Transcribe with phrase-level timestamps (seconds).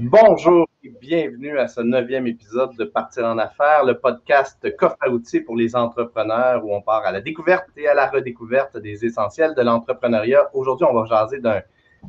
[0.00, 5.08] Bonjour et bienvenue à ce neuvième épisode de Partir en affaires, le podcast coffre à
[5.08, 9.04] outils pour les entrepreneurs où on part à la découverte et à la redécouverte des
[9.04, 10.50] essentiels de l'entrepreneuriat.
[10.54, 11.62] Aujourd'hui, on va jaser d'un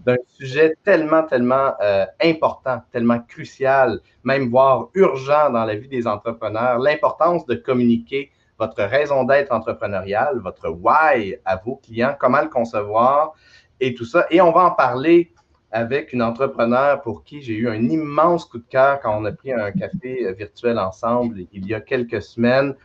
[0.06, 6.06] d'un sujet tellement, tellement euh, important, tellement crucial, même voire urgent dans la vie des
[6.06, 12.50] entrepreneurs, l'importance de communiquer votre raison d'être entrepreneuriale, votre why à vos clients, comment le
[12.50, 13.34] concevoir
[13.80, 14.28] et tout ça.
[14.30, 15.34] Et on va en parler
[15.72, 19.32] avec une entrepreneur pour qui j'ai eu un immense coup de cœur quand on a
[19.32, 22.76] pris un café virtuel ensemble il y a quelques semaines.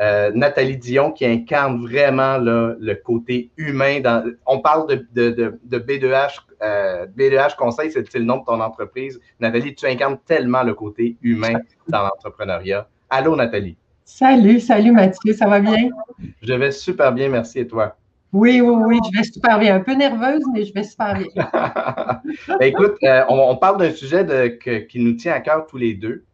[0.00, 4.00] Euh, Nathalie Dion qui incarne vraiment le côté humain.
[4.00, 8.60] Dans, on parle de, de, de, B2H, euh, B2H Conseil, c'est le nom de ton
[8.60, 9.20] entreprise.
[9.40, 12.88] Nathalie, tu incarnes tellement le côté humain dans l'entrepreneuriat.
[13.10, 13.76] Allô, Nathalie.
[14.04, 15.90] Salut, salut Mathieu, ça va bien?
[16.40, 17.58] Je vais super bien, merci.
[17.58, 17.96] Et toi?
[18.32, 19.76] Oui, oui, oui, je vais super bien.
[19.76, 21.28] Un peu nerveuse, mais je vais super bien.
[22.48, 26.24] Ben, écoute, euh, on, parle d'un sujet qui nous tient à cœur tous les deux.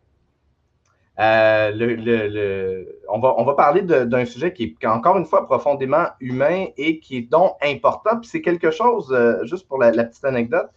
[1.21, 6.07] Euh, le, on, va, on va parler d'un sujet qui est, encore une fois profondément
[6.19, 8.19] humain et qui est donc important.
[8.19, 10.71] Puis c'est quelque chose, euh, juste pour la, petite anecdote,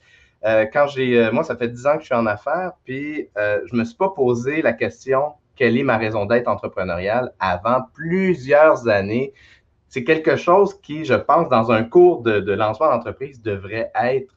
[0.44, 3.80] quand j'ai, moi, ça fait dix ans que je suis en affaires, puis je ne
[3.80, 9.34] me suis pas posé la question quelle est ma raison d'être entrepreneuriale avant plusieurs années
[9.90, 14.34] c'est quelque chose qui, je pense, dans un cours de, lancement d'entreprise, devrait être,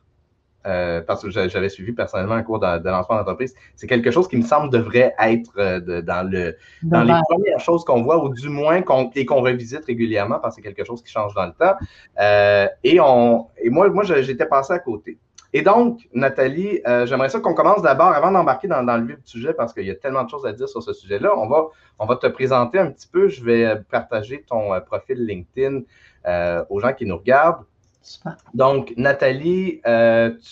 [0.66, 4.36] euh, parce que j'avais suivi personnellement un cours de, lancement d'entreprise, c'est quelque chose qui
[4.36, 8.48] me semble devrait être euh, dans, le, dans les premières choses qu'on voit, ou du
[8.48, 11.52] moins qu'on, et qu'on revisite régulièrement, parce que c'est quelque chose qui change dans le
[11.52, 11.74] temps.
[12.20, 15.18] Euh, et, on, et moi, moi j'étais passé à côté.
[15.52, 19.26] Et donc, Nathalie, euh, j'aimerais ça qu'on commence d'abord, avant d'embarquer dans, le vif du
[19.26, 21.66] sujet, parce qu'il y a tellement de choses à dire sur ce sujet-là, on va,
[21.98, 23.28] on va te présenter un petit peu.
[23.28, 25.80] Je vais partager ton euh, profil LinkedIn
[26.26, 27.64] euh, aux gens qui nous regardent.
[28.02, 28.36] Super.
[28.54, 29.82] Donc, Nathalie,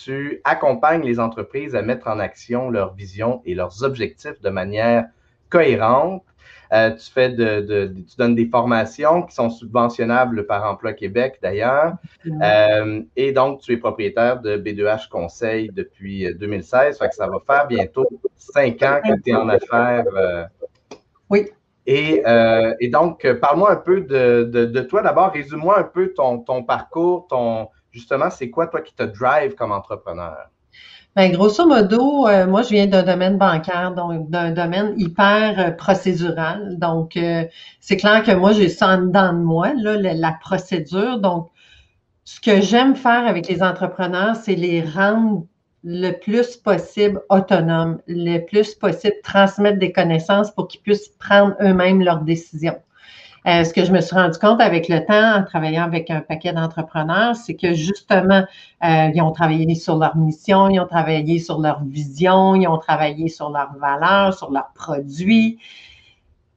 [0.04, 5.06] tu accompagnes les entreprises à mettre en action leur vision et leurs objectifs de manière
[5.48, 6.24] cohérente.
[6.72, 11.94] Euh, tu fais de, tu donnes des formations qui sont subventionnables par Emploi Québec d'ailleurs.
[12.42, 16.98] Euh, et donc, tu es propriétaire de B2H Conseil depuis 2016.
[16.98, 18.06] Fait que ça va faire bientôt
[18.36, 20.04] cinq ans que tu es en affaires.
[20.14, 20.44] Euh.
[21.30, 21.48] oui.
[21.86, 22.22] Et,
[22.90, 25.32] donc, parle-moi un peu de, toi d'abord.
[25.32, 29.72] Résume-moi un peu ton, ton parcours, ton justement, c'est quoi toi qui te drive comme
[29.72, 30.50] entrepreneur?
[31.18, 35.70] Bien, grosso modo, euh, moi, je viens d'un domaine bancaire, donc d'un domaine hyper euh,
[35.72, 36.78] procédural.
[36.78, 37.44] Donc, euh,
[37.80, 41.18] c'est clair que moi, j'ai ça en dedans de moi, la, procédure.
[41.18, 41.48] Donc,
[42.22, 45.44] ce que j'aime faire avec les entrepreneurs, c'est les rendre
[45.82, 52.00] le plus possible autonomes, le plus possible transmettre des connaissances pour qu'ils puissent prendre eux-mêmes
[52.00, 52.78] leurs décisions.
[53.46, 56.20] Euh, ce que je me suis rendu compte avec le temps en travaillant avec un
[56.20, 58.44] paquet d'entrepreneurs, c'est que justement,
[58.84, 62.78] euh, ils ont travaillé sur leur mission, ils ont travaillé sur leur vision, ils ont
[62.78, 65.58] travaillé sur leurs valeurs, sur leurs produits.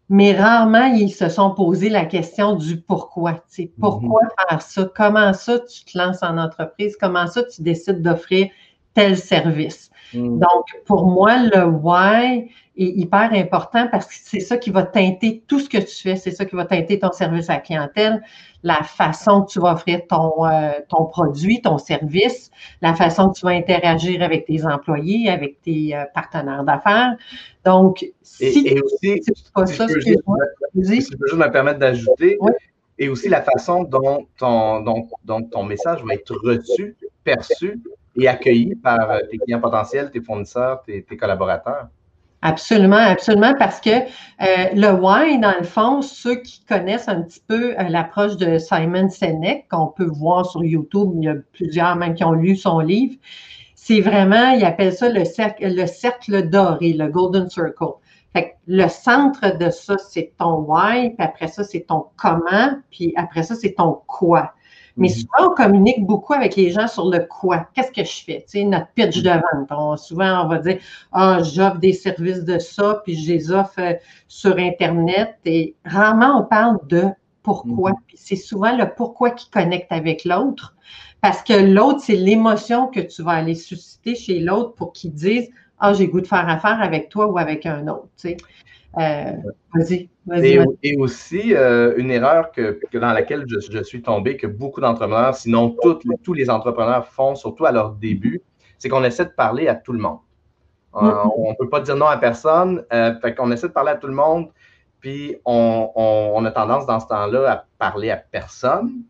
[0.09, 3.44] Mais rarement, ils se sont posé la question du pourquoi.
[3.80, 4.50] Pourquoi mm-hmm.
[4.50, 4.86] faire ça?
[4.94, 6.98] Comment ça tu te lances en entreprise?
[7.00, 8.50] Comment ça tu décides d'offrir
[8.94, 9.91] tel service?
[10.14, 10.40] Mm.
[10.40, 15.44] Donc, pour moi, le why est hyper important parce que c'est ça qui va teinter
[15.48, 18.22] tout ce que tu fais, c'est ça qui va teinter ton service à la clientèle,
[18.64, 22.52] la façon que tu vas offrir ton, euh, ton produit, ton service,
[22.82, 27.16] la façon que tu vas interagir avec tes employés, avec tes euh, partenaires d'affaires.
[27.66, 32.38] Donc, si et, aussi, c'est pas ça, si je peux juste me permettre d'ajouter,
[32.98, 37.82] et aussi la façon dont ton, dont, dont ton message va être reçu, perçu
[38.16, 41.88] et accueilli par euh, tes clients potentiels, tes fournisseurs, tes, collaborateurs.
[42.44, 44.06] Absolument, absolument, parce que euh,
[44.74, 49.10] le why, dans le fond, ceux qui connaissent un petit peu euh, l'approche de Simon
[49.10, 52.80] Sinek, qu'on peut voir sur YouTube, il y a plusieurs même qui ont lu son
[52.80, 53.16] livre,
[53.76, 57.94] c'est vraiment, il appelle ça le cercle, le cercle doré, le Golden Circle.
[58.34, 63.14] Fait le centre de ça, c'est ton why, puis après ça, c'est ton comment, puis
[63.18, 64.54] après ça, c'est ton quoi.
[65.01, 65.16] Mais mhm.
[65.16, 67.67] souvent, on communique beaucoup avec les gens sur le quoi.
[67.73, 68.45] Qu'est-ce que je fais?
[68.47, 69.23] Tu sais, notre pitch mhm.
[69.23, 70.00] de vente.
[70.00, 70.78] souvent, on va dire
[71.12, 73.94] Ah, j'offre des services de ça, puis je les offre euh,
[74.27, 75.36] sur Internet.
[75.45, 77.06] Et rarement, on parle de
[77.42, 77.92] pourquoi.
[77.92, 77.98] Mhm.
[78.06, 80.75] Puis c'est souvent le pourquoi qui connecte avec l'autre.
[81.19, 85.50] Parce que l'autre, c'est l'émotion que tu vas aller susciter chez l'autre pour qu'il dise
[85.83, 88.07] Ah, j'ai goût de faire affaire avec toi ou avec un autre.
[88.16, 88.38] Tu sais.
[89.00, 89.31] Euh,
[89.74, 90.60] vas-y, vas-y.
[90.83, 95.75] Et, aussi, euh, une erreur que, dans laquelle je, suis tombé, que beaucoup d'entrepreneurs, sinon
[96.24, 98.42] tous les entrepreneurs font, surtout à leur début,
[98.78, 100.19] c'est qu'on essaie de parler à tout le monde.
[100.94, 102.83] On ne peut pas dire non à personne.
[102.94, 104.50] Euh, fait qu'on essaie de parler à tout le monde,
[105.00, 109.04] puis on, a tendance dans ce temps-là à parler à personne.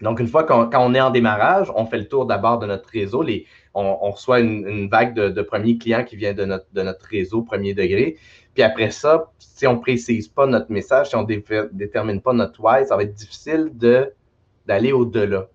[0.00, 2.66] Donc, une fois qu'on quand on est en démarrage, on fait le tour d'abord de
[2.66, 3.22] notre réseau.
[3.22, 3.44] Les,
[3.74, 7.74] on, reçoit une, vague de, premiers clients qui vient de notre, de notre réseau premier
[7.74, 8.16] degré.
[8.54, 12.32] Puis après ça, si on ne précise pas notre message, si on ne détermine pas
[12.32, 13.70] notre why, ça va être difficile
[14.66, 15.48] d'aller au-delà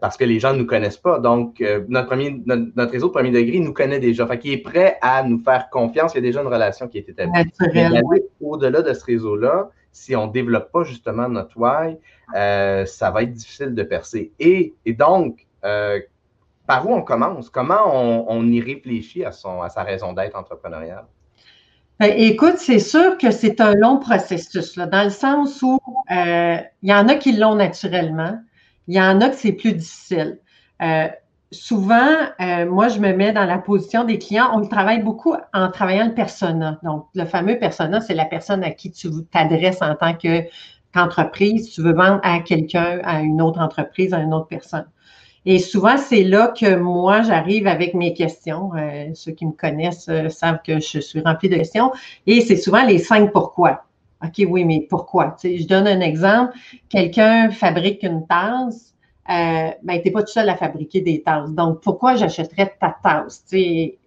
[0.00, 1.18] parce que les gens ne nous connaissent pas.
[1.18, 4.26] Donc, euh, notre, premier, notre, réseau de premier degré nous connaît déjà.
[4.26, 6.14] Fait qu'il est prêt à nous faire confiance.
[6.14, 7.32] Il y a déjà une relation qui est établie.
[8.40, 11.96] Au-delà de ce réseau-là, si on ne développe pas justement notre why,
[12.36, 14.32] euh, ça va être difficile de percer.
[14.38, 16.00] Et, donc, euh,
[16.70, 17.50] par où on commence?
[17.50, 17.82] Comment
[18.28, 21.04] on, y réfléchit à, son, à sa raison d'être entrepreneuriale?
[21.98, 26.64] Ben, écoute, c'est sûr que c'est un long processus, là, dans le sens où il
[26.84, 28.38] y en a qui l'ont naturellement,
[28.86, 30.38] il y en a que c'est plus difficile.
[30.80, 31.08] Euh,
[31.50, 34.50] souvent, euh, moi, je me mets dans la position des clients.
[34.54, 36.78] On travaille beaucoup en travaillant le persona.
[36.84, 41.70] Donc, le fameux persona, c'est la personne à qui tu t'adresses en tant qu'entreprise.
[41.70, 44.86] tu veux vendre à quelqu'un, à une autre entreprise, à une autre personne.
[45.46, 48.72] Et souvent, c'est là que moi, j'arrive avec mes questions.
[48.74, 51.92] Euh, ceux qui me connaissent savent que je suis remplie de questions.
[52.26, 53.84] Et c'est souvent les cinq pourquoi.
[54.22, 55.36] OK, oui, mais pourquoi?
[55.42, 56.52] je donne un exemple.
[56.90, 58.94] Quelqu'un fabrique une tasse,
[59.30, 61.50] euh, ben, tu n'es pas tout seul à fabriquer des tasses.
[61.52, 63.44] Donc, pourquoi j'achèterais ta tasse?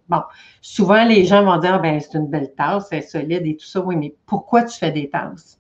[0.07, 0.21] bon,
[0.62, 3.81] souvent, les gens vont dire, ben, c'est une belle tasse, c'est solide et tout ça.
[3.81, 5.59] Oui, mais pourquoi tu fais des tasses?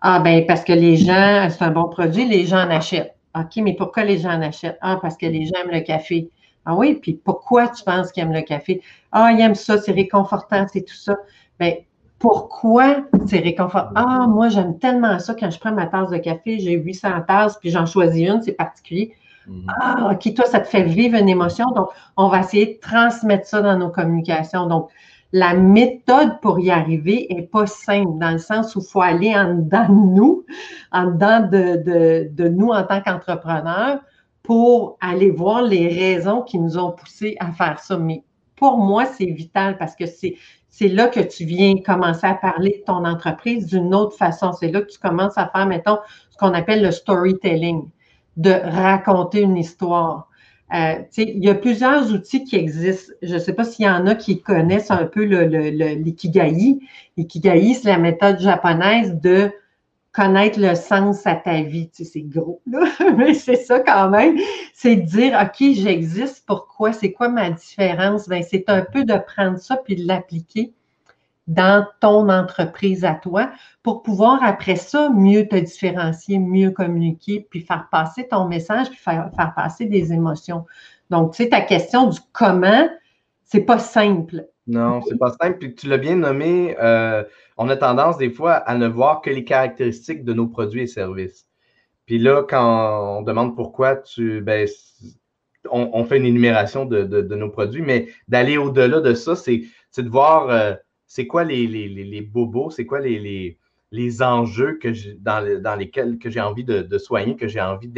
[0.00, 3.16] Ah, ben, parce que les gens, c'est un bon produit, les gens en achètent.
[3.38, 4.78] OK, mais pourquoi les gens en achètent?
[4.80, 6.30] Ah, parce que les gens aiment le café.
[6.64, 8.82] Ah oui, puis pourquoi tu penses qu'ils aiment le café?
[9.12, 11.16] Ah, ils aiment ça, c'est réconfortant, c'est tout ça.
[11.58, 11.74] Bien,
[12.18, 13.92] pourquoi c'est réconfortant?
[13.94, 17.56] Ah, moi, j'aime tellement ça quand je prends ma tasse de café, j'ai 800 tasses,
[17.58, 19.14] puis j'en choisis une, c'est particulier.
[19.46, 19.66] Mhm.
[19.80, 21.70] Ah, OK, toi, ça te fait vivre une émotion.
[21.70, 24.66] Donc, on va essayer de transmettre ça dans nos communications.
[24.66, 24.90] Donc,
[25.32, 29.34] la méthode pour y arriver n'est pas simple, dans le sens où il faut aller
[29.34, 30.44] en dedans de nous,
[30.92, 34.00] en dedans de, de nous en tant qu'entrepreneurs,
[34.42, 37.96] pour aller voir les raisons qui nous ont poussés à faire ça.
[37.96, 38.24] Mais
[38.56, 40.36] pour moi, c'est vital parce que c'est
[40.70, 44.52] c'est là que tu viens commencer à parler de ton entreprise d'une autre façon.
[44.52, 45.98] C'est là que tu commences à faire, mettons,
[46.30, 47.88] ce qu'on appelle le storytelling,
[48.36, 50.29] de raconter une histoire.
[50.72, 53.12] Euh, il y a plusieurs outils qui existent.
[53.22, 56.50] Je ne sais pas s'il y en a qui connaissent un peu l'ikigai.
[56.50, 56.78] Le,
[57.16, 59.50] l'ikigai, c'est la méthode japonaise de
[60.12, 61.88] connaître le sens à ta vie.
[61.90, 62.84] Tu sais, c'est gros, là,
[63.16, 64.36] mais c'est ça quand même.
[64.74, 66.92] C'est de dire, OK, j'existe, pourquoi?
[66.92, 68.28] C'est quoi ma différence?
[68.28, 70.72] Ben, c'est un peu de prendre ça puis de l'appliquer
[71.46, 73.50] dans ton entreprise à toi
[73.82, 78.98] pour pouvoir, après ça, mieux te différencier, mieux communiquer, puis faire passer ton message, puis
[78.98, 80.64] faire, faire passer des émotions.
[81.10, 82.88] Donc, tu sais, ta question du comment,
[83.42, 84.46] c'est pas simple.
[84.66, 85.58] Non, c'est pas simple.
[85.58, 87.24] Puis tu l'as bien nommé, euh,
[87.56, 90.86] on a tendance des fois à ne voir que les caractéristiques de nos produits et
[90.86, 91.46] services.
[92.06, 94.40] Puis là, quand on demande pourquoi tu.
[94.40, 94.68] Ben,
[95.70, 99.62] on, fait une énumération de, nos produits, mais d'aller au-delà de ça, c'est
[99.98, 100.74] de voir euh,
[101.10, 106.98] c'est quoi les, bobos, c'est quoi les, enjeux que dans, lesquels que j'ai envie de,
[106.98, 107.90] soigner, que j'ai envie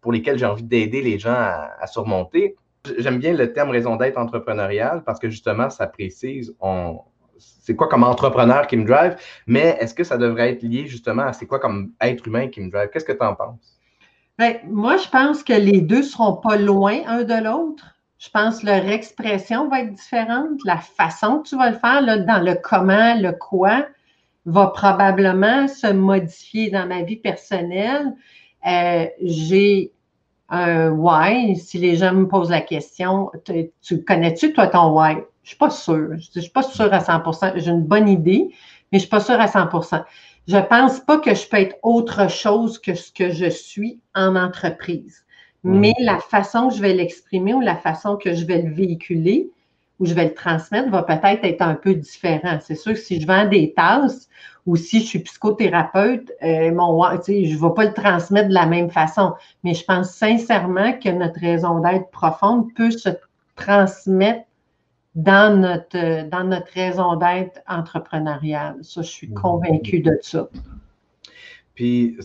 [0.00, 2.56] pour lesquels j'ai envie d'aider les gens à surmonter?
[2.96, 7.00] J'aime bien le terme raison d'être entrepreneuriale parce que justement, ça précise on,
[7.36, 9.16] c'est quoi comme entrepreneur qui me drive,
[9.46, 12.62] mais est-ce que ça devrait être lié justement à c'est quoi comme être humain qui
[12.62, 12.88] me drive?
[12.90, 13.78] Qu'est-ce que tu en penses?
[14.38, 17.93] Bien, moi, je pense que les deux ne seront pas loin un de l'autre.
[18.18, 20.60] Je pense que leur expression va être différente.
[20.64, 23.86] La façon que tu vas le faire, dans le comment, le quoi,
[24.46, 28.14] va probablement se modifier dans ma vie personnelle.
[28.66, 29.92] Euh, j'ai
[30.48, 33.30] un why, si les gens me posent la question,
[33.82, 35.16] tu connais-tu toi ton why?
[35.42, 36.10] Je suis pas sûre.
[36.18, 38.48] Je ne suis pas sûre à 100% J'ai une bonne idée,
[38.92, 40.04] mais je ne suis pas sûre à 100%
[40.46, 44.00] Je ne pense pas que je peux être autre chose que ce que je suis
[44.14, 45.23] en entreprise.
[45.64, 45.78] Mm.
[45.78, 49.50] Mais la façon que je vais l'exprimer ou la façon que je vais le véhiculer
[49.98, 52.58] ou je vais le transmettre va peut-être être un peu différent.
[52.60, 54.28] C'est sûr que si je vends des tasses
[54.66, 58.66] ou si je suis psychothérapeute, euh, mon, je ne vais pas le transmettre de la
[58.66, 59.34] même façon.
[59.62, 63.10] Mais je pense sincèrement que notre raison d'être profonde peut se
[63.56, 64.44] transmettre
[65.14, 68.76] dans notre, dans notre raison d'être entrepreneuriale.
[68.82, 70.48] Ça, je suis convaincue de ça.
[71.74, 72.18] Puis,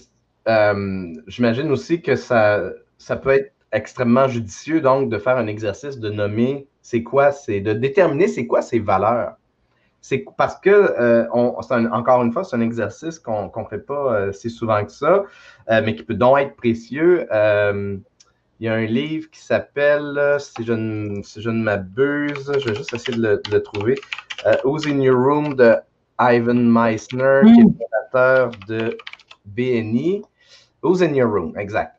[0.48, 2.62] euh, j'imagine aussi que ça,
[3.00, 7.62] ça peut être extrêmement judicieux, donc, de faire un exercice de nommer c'est quoi, c'est
[7.62, 9.36] de déterminer c'est quoi ses valeurs
[10.01, 14.32] c'est parce que, euh, encore une fois, c'est un exercice qu'on ne fait pas euh,
[14.32, 15.24] si souvent que ça,
[15.70, 17.27] euh, mais qui peut donc être précieux.
[18.62, 23.18] il y a un livre qui s'appelle, si je ne, m'abuse, je vais juste essayer
[23.18, 23.96] de le, trouver,
[24.63, 25.75] Who's in Your Room de
[26.20, 28.98] Ivan Meissner, qui est fondateur de
[29.46, 30.24] BNI.
[30.82, 31.96] Who's in Your Room, exact.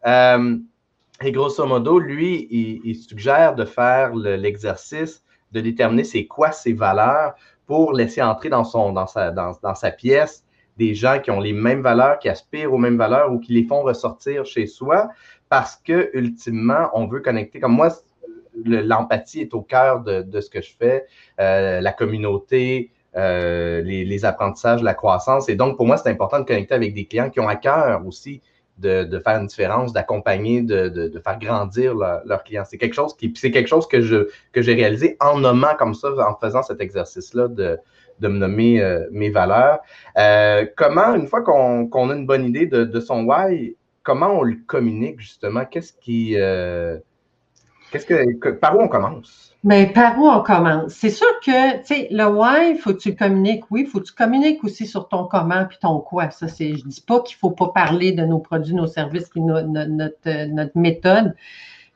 [1.23, 5.23] Et grosso modo, lui, il, suggère de faire l'exercice
[5.53, 7.35] de déterminer c'est quoi ses valeurs
[7.67, 10.47] pour laisser entrer dans, sa pièce
[10.79, 13.65] des gens qui ont les mêmes valeurs, qui aspirent aux mêmes valeurs ou qui les
[13.65, 15.11] font ressortir chez soi
[15.51, 17.61] parce que, ultimement, on veut connecter.
[17.61, 17.91] Comme moi,
[18.65, 21.05] l'empathie est au cœur de, ce que je fais,
[21.39, 25.51] euh, la communauté, euh, les, les, apprentissages, la croissance.
[25.51, 28.07] Et donc, pour moi, c'est important de connecter avec des clients qui ont à cœur
[28.07, 28.41] aussi
[28.81, 32.65] de, faire une différence, d'accompagner, de, faire grandir leurs clients.
[32.67, 35.95] C'est quelque chose qui, c'est quelque chose que je que j'ai réalisé en nommant comme
[35.95, 37.79] ça, en faisant cet exercice-là de,
[38.21, 39.81] de me nommer euh, mes valeurs.
[40.17, 44.57] Euh, comment, une fois qu'on a une bonne idée de, son why, comment on le
[44.67, 45.65] communique justement?
[45.65, 46.99] Qu'est-ce qui euh,
[47.91, 49.50] qu'est-ce que par où on commence?
[49.63, 50.95] Mais par où on commence?
[50.95, 54.15] C'est sûr que, tu sais, le why, faut que tu communiques, oui, faut que tu
[54.15, 56.31] communiques aussi sur ton comment puis ton quoi.
[56.31, 59.43] Ça, c'est, je dis pas qu'il faut pas parler de nos produits, nos services puis
[59.43, 61.35] notre, notre, méthode,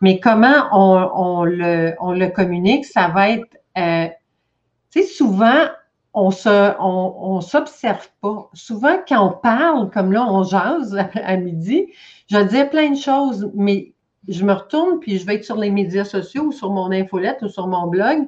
[0.03, 4.09] mais comment on, le, on le communique, ça va être, euh,
[4.91, 5.65] tu sais, souvent,
[6.13, 8.51] on se, on, on s'observe pas.
[8.53, 11.87] Souvent, quand on parle, comme là, on jase à midi,
[12.29, 13.94] je dis plein de choses, mais
[14.29, 17.43] je me retourne, puis je vais être sur les médias sociaux ou sur mon infolette
[17.43, 18.27] ou sur mon blog.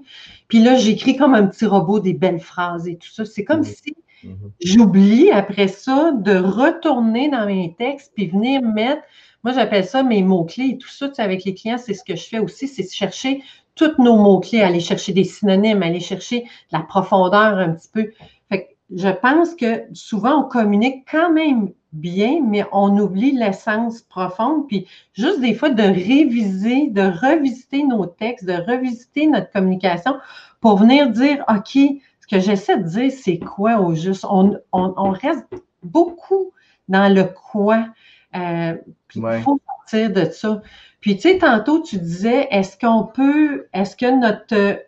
[0.48, 3.24] Puis là, j'écris comme un petit robot des belles phrases et tout ça.
[3.24, 3.64] C'est comme mhm.
[3.64, 4.50] si mhm.
[4.60, 9.02] j'oublie après ça de retourner dans mes textes puis venir mettre,
[9.44, 11.08] moi j'appelle ça mes mots-clés et tout ça.
[11.08, 13.42] Tu sais, avec les clients, c'est ce que je fais aussi, c'est chercher
[13.74, 18.10] tous nos mots-clés, aller chercher des synonymes, aller chercher de la profondeur un petit peu.
[18.48, 24.02] Fait que je pense que souvent on communique quand même bien, mais on oublie l'essence
[24.02, 24.66] profonde.
[24.68, 30.16] Puis juste des fois de réviser, de revisiter nos textes, de revisiter notre communication
[30.60, 31.78] pour venir dire, OK,
[32.20, 34.24] ce que j'essaie de dire, c'est quoi au juste?
[34.28, 35.46] On, reste
[35.82, 36.52] beaucoup
[36.88, 37.86] dans le quoi.
[38.34, 38.74] Euh,
[39.08, 40.62] puis il faut sortir de ça.
[41.00, 44.82] Puis, tu sais, tantôt, tu disais, est-ce qu'on peut, est-ce que notre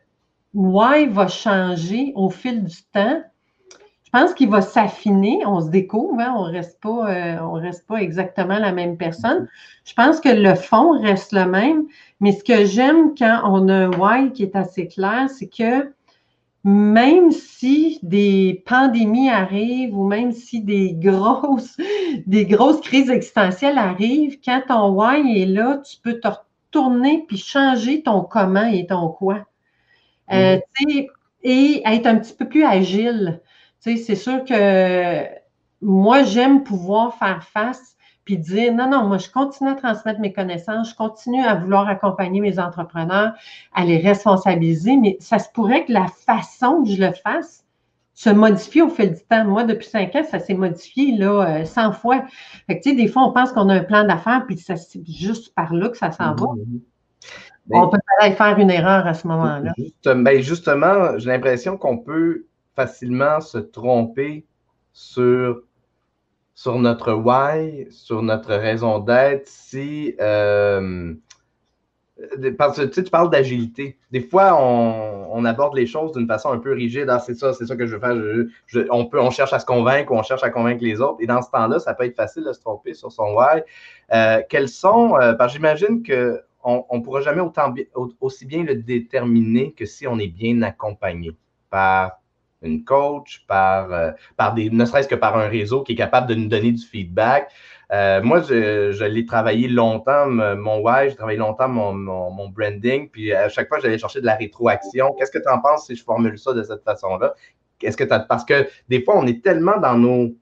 [0.54, 3.22] why va changer au fil du temps?
[4.08, 7.86] Je pense qu'il va s'affiner, on se découvre, hein, on reste pas, euh, on reste
[7.86, 9.46] pas exactement la même personne.
[9.84, 11.84] Je pense que le fond reste le même,
[12.18, 15.92] mais ce que j'aime quand on a un why qui est assez clair, c'est que
[16.64, 21.76] même si des pandémies arrivent ou même si des grosses,
[22.26, 27.36] des grosses crises existentielles arrivent, quand ton why est là, tu peux te retourner puis
[27.36, 29.44] changer ton comment et ton quoi.
[30.32, 31.08] Euh, mm-hmm.
[31.42, 33.42] et être un petit peu plus agile
[33.80, 35.24] c'est sûr que
[35.80, 37.96] moi, j'aime pouvoir faire face
[38.28, 41.88] puis dire non, non, moi, je continue à transmettre mes connaissances, je continue à vouloir
[41.88, 43.32] accompagner mes entrepreneurs,
[43.72, 47.64] à les responsabiliser, mais ça se pourrait que la façon que je le fasse
[48.12, 49.46] se modifie au fil du temps.
[49.46, 52.24] Moi, depuis cinq ans, ça s'est modifié là, 100 euh, fois.
[52.66, 55.72] Fait que, des fois, on pense qu'on a un plan d'affaires, puis c'est juste par
[55.72, 56.46] là que ça s'en va.
[56.48, 56.80] Mm-hmm.
[57.70, 59.72] on peut aller faire une erreur à ce moment-là.
[60.04, 62.44] Ben, justement, j'ai l'impression qu'on peut
[62.78, 64.46] facilement se tromper
[64.92, 65.62] sur,
[66.54, 70.14] sur notre why, sur notre raison d'être, si.
[70.20, 71.12] Euh,
[72.56, 73.96] parce que tu, parles d'agilité.
[74.12, 77.08] Des fois, on, aborde les choses d'une façon un peu rigide.
[77.08, 78.86] Ah, c'est ça, c'est ça que je veux faire.
[78.90, 81.18] on, peut, on cherche à se convaincre ou on cherche à convaincre les autres.
[81.20, 83.62] Et dans ce temps-là, ça peut être facile de se tromper sur son why.
[84.12, 85.16] Euh, quels sont.
[85.16, 87.74] Euh, parce que j'imagine qu'on ne pourra jamais autant,
[88.20, 91.32] aussi bien le déterminer que si on est bien accompagné
[91.70, 92.20] par
[92.62, 96.26] une coach, par, euh, par des, ne serait-ce que par un réseau qui est capable
[96.26, 97.50] de nous donner du feedback.
[97.90, 103.32] Euh, moi, je, l'ai travaillé longtemps, mon why, j'ai travaillé longtemps mon, mon, branding, puis
[103.32, 105.14] à chaque fois, j'allais chercher de la rétroaction.
[105.18, 107.34] Qu'est-ce que tu en penses si je formule ça de cette façon-là?
[107.78, 110.34] Qu'est-ce que tu Parce que des fois, on est tellement dans nos,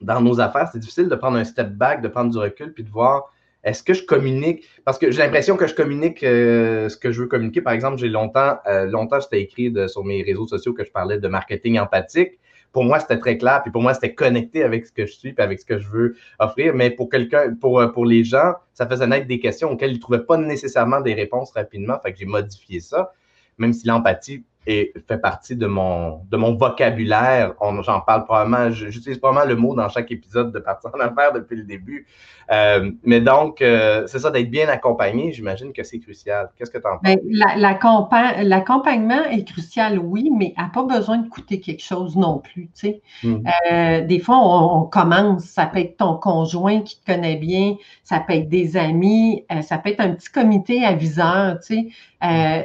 [0.00, 2.82] dans nos affaires, c'est difficile de prendre un step back, de prendre du recul, puis
[2.82, 3.30] de voir
[3.66, 4.64] est-ce que je communique?
[4.84, 7.60] Parce que j'ai l'impression que je communique euh, ce que je veux communiquer.
[7.60, 11.18] Par exemple, j'ai longtemps, euh, longtemps, c'était écrit sur mes réseaux sociaux que je parlais
[11.18, 12.38] de marketing empathique.
[12.70, 15.32] Pour moi, c'était très clair, puis pour moi, c'était connecté avec ce que je suis,
[15.32, 16.74] puis avec ce que je veux offrir.
[16.74, 19.96] Mais pour quelqu'un, pour, euh, pour les gens, ça faisait naître des questions auxquelles ils
[19.96, 21.98] ne trouvaient pas nécessairement des réponses rapidement.
[22.00, 23.12] Fait que j'ai modifié ça,
[23.58, 27.54] même si l'empathie et fait partie de mon, de mon vocabulaire.
[27.82, 31.56] J'en parle probablement, j'utilise probablement le mot dans chaque épisode de Partir en affaires depuis
[31.56, 32.06] le début.
[32.50, 36.50] Euh, mais donc, euh, c'est ça, d'être bien accompagné, j'imagine que c'est crucial.
[36.56, 37.16] Qu'est-ce que tu en penses?
[37.16, 42.68] Ben, l'accompagnement est crucial, oui, mais n'a pas besoin de coûter quelque chose non plus.
[42.68, 43.02] Tu sais.
[43.24, 43.36] Mmh.
[43.72, 48.20] Euh, des fois, on, commence, ça peut être ton conjoint qui te connaît bien, ça
[48.20, 51.88] peut être des amis, ça peut être un petit comité aviseur, tu sais,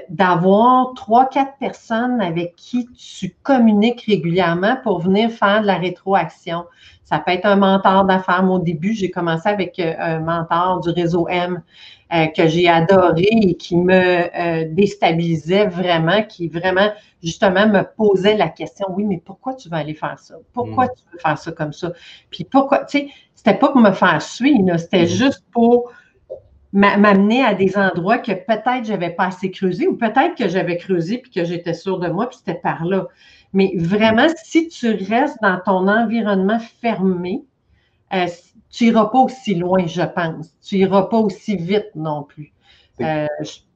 [0.09, 5.77] d'avoir trois, quatre personnes personne avec qui tu communiques régulièrement pour venir faire de la
[5.77, 6.65] rétroaction.
[7.03, 8.45] Ça peut être un mentor d'affaires.
[8.49, 11.61] Au début, j'ai commencé avec euh, un mentor du réseau M
[12.13, 16.89] euh, que j'ai adoré et qui me euh, déstabilisait vraiment, qui vraiment,
[17.23, 20.35] justement, me posait la question, oui, mais pourquoi tu veux aller faire ça?
[20.53, 20.89] Pourquoi mm.
[20.97, 21.91] tu veux faire ça comme ça?
[22.29, 25.07] Puis pourquoi, tu sais, c'était pas pour me faire suivre, c'était mm.
[25.07, 25.91] juste pour
[26.73, 31.17] m'amener à des endroits que peut-être j'avais pas assez creusé ou peut-être que j'avais creusé
[31.17, 33.07] puis que j'étais sûre de moi puis c'était par là.
[33.53, 37.43] Mais vraiment, si tu restes dans ton environnement fermé,
[38.13, 38.27] euh,
[38.69, 40.55] tu n'iras pas aussi loin, je pense.
[40.61, 42.53] Tu n'iras pas aussi vite non plus.
[43.01, 43.27] Euh,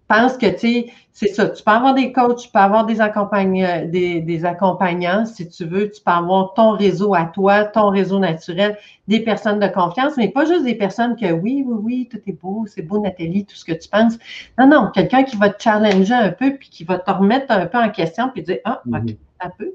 [0.07, 1.47] pense que, tu sais, c'est ça.
[1.47, 5.63] Tu peux avoir des coachs, tu peux avoir des, accompagnants, des, des, accompagnants, si tu
[5.63, 5.89] veux.
[5.89, 10.27] Tu peux avoir ton réseau à toi, ton réseau naturel, des personnes de confiance, mais
[10.27, 13.55] pas juste des personnes que oui, oui, oui, tout est beau, c'est beau, Nathalie, tout
[13.55, 14.17] ce que tu penses.
[14.59, 17.65] Non, non, quelqu'un qui va te challenger un peu, puis qui va te remettre un
[17.65, 19.17] peu en question, puis dire, ah, OK, mm-hmm.
[19.39, 19.71] un peu.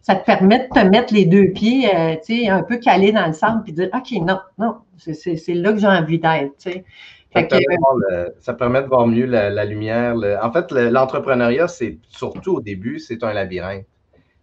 [0.00, 3.10] Ça te permet de te mettre les deux pieds, euh, tu sais, un peu calé
[3.10, 6.70] dans le sable, puis dire, OK, non, non, c'est là que j'ai envie d'être, tu
[6.70, 6.84] sais.
[8.40, 10.14] Ça, permet de voir mieux la, lumière.
[10.42, 13.86] En fait, l'entrepreneuriat, c'est surtout au début, c'est un labyrinthe.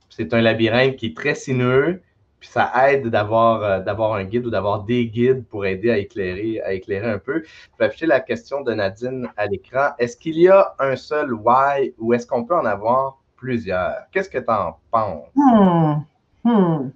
[0.10, 2.02] C'est un labyrinthe qui est très sinueux,
[2.42, 5.98] puis ça aide d'avoir euh, d'avoir un guide ou d'avoir des guides pour aider à
[5.98, 7.44] éclairer, à éclairer un peu.
[7.46, 9.92] Je vais afficher la question de Nadine à l'écran.
[10.00, 13.94] Est-ce qu'il y a un seul why ou est-ce qu'on peut en avoir plusieurs?
[14.12, 15.30] Qu'est-ce que tu en penses?
[15.36, 16.02] Hmm.
[16.44, 16.90] Hmm.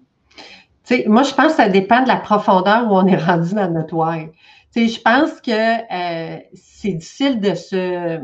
[1.07, 3.93] Moi, je pense que ça dépend de la profondeur où on est rendu dans notre
[3.93, 4.29] why
[4.75, 8.20] je pense que euh, c'est difficile de se,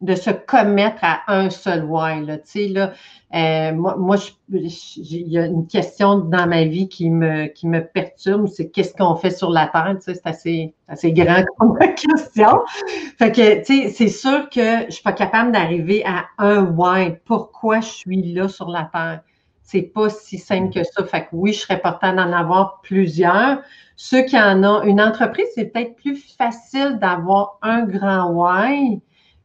[0.00, 2.24] de se commettre à un seul why.
[2.24, 2.92] Là,
[3.34, 4.16] euh, moi, moi
[4.50, 8.94] il y a une question dans ma vie qui me, qui me perturbe, c'est qu'est-ce
[8.94, 9.96] qu'on fait sur la Terre?
[10.00, 12.60] C'est assez, assez grand comme question.
[13.18, 17.16] Fait que, c'est sûr que je ne suis pas capable d'arriver à un why.
[17.24, 19.22] Pourquoi je suis là sur la Terre?
[19.70, 21.04] C'est pas si simple que ça.
[21.04, 23.60] Fait que oui, je serais portée d'en avoir plusieurs.
[23.96, 29.02] Ceux qui en ont une entreprise, c'est peut-être plus facile d'avoir un grand why.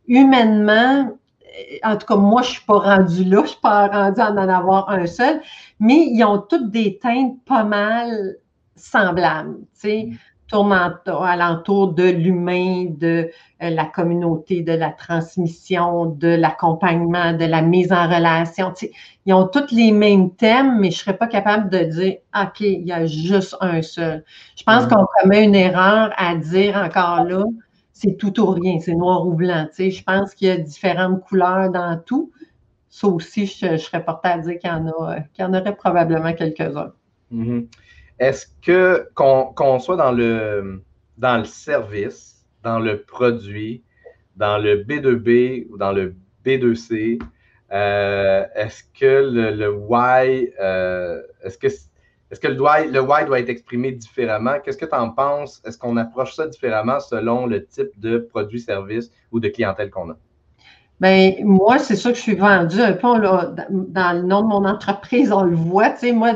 [0.08, 4.22] Humainement, euh, en tout cas, moi, je suis pas rendue là, je suis pas rendue
[4.22, 5.42] à en avoir un seul,
[5.82, 8.38] mais ils ont toutes des teintes pas mal
[8.78, 9.58] semblables.
[9.82, 13.29] Tu tourne alentour de l'humain, de
[13.62, 18.73] euh, la communauté, de la transmission, de l'accompagnement, de la mise en relation.
[19.25, 22.60] ils ont tous les mêmes thèmes, mais je ne serais pas capable de dire, OK,
[22.60, 24.23] il y a juste un seul.
[24.56, 27.43] Je pense qu'on commet une erreur à dire encore là,
[27.93, 29.67] c'est tout ou rien, c'est noir ou blanc.
[29.77, 32.32] je pense qu'il y a différentes couleurs dans tout.
[32.89, 35.75] Ça aussi, je, serais portée à dire qu'il y en, a, qu'il y en aurait
[35.75, 36.91] probablement quelques-uns.
[37.32, 37.67] Mm-hmm.
[38.24, 40.82] Est-ce que qu'on soit dans le,
[41.44, 43.84] service, dans le produit,
[44.38, 47.22] dans le B2B ou dans le B2C,
[47.74, 49.62] euh, est-ce que le,
[50.62, 54.58] euh, est-ce le, why, le why doit être exprimé différemment?
[54.64, 55.62] Qu'est-ce que tu en penses?
[55.66, 60.12] Est-ce qu'on approche ça différemment selon le type de produit, service ou de clientèle qu'on
[60.12, 60.18] a?
[60.99, 63.08] Bien, moi, c'est ça que je suis vendue un peu
[63.89, 65.89] dans le nom de mon entreprise, on le voit.
[65.91, 66.34] Tu sais, moi,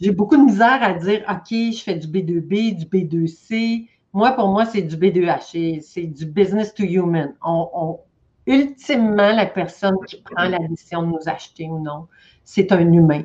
[0.00, 3.88] j'ai beaucoup de misère à dire OK, je fais du B2B, du B2C.
[4.12, 7.34] Moi, pour moi, c'est du B2H, c'est du business to human.
[7.44, 7.98] On,
[8.46, 12.06] ultimement, la personne qui prend la décision de nous acheter ou non,
[12.44, 13.24] c'est un humain.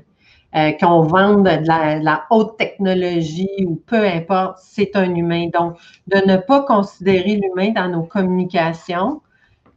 [0.54, 5.48] Euh, qu'on vende de la, haute technologie ou peu importe, c'est un humain.
[5.54, 9.22] Donc, de ne pas considérer l'humain dans nos communications,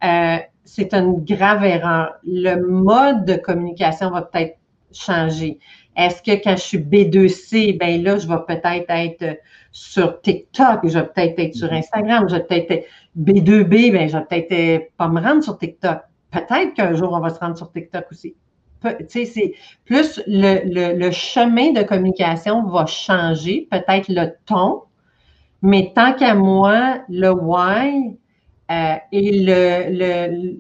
[0.03, 2.15] euh, c'est une grave erreur.
[2.25, 4.57] Le mode de communication va peut-être
[4.93, 5.59] changer.
[5.97, 9.39] Est-ce que quand je suis B2C, ben là, je vais peut-être être
[9.71, 11.79] sur TikTok, je vais peut-être être sur mhm.
[11.79, 12.87] Instagram, je vais peut-être être
[13.19, 15.99] B2B, ben je vais peut-être pas me rendre sur TikTok.
[16.31, 18.35] Peut-être qu'un jour, on va se rendre sur TikTok aussi.
[18.83, 19.55] Tu sais, c'est
[19.87, 24.83] plus le, le, chemin de communication va changer, peut-être le ton,
[25.63, 28.19] mais tant qu'à moi, le why,
[28.71, 30.59] euh, et le,